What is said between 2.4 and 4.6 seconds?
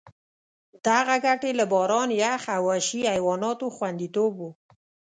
او وحشي حیواناتو خوندیتوب وو.